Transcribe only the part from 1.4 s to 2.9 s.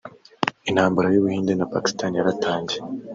na Pakistan yaratangiye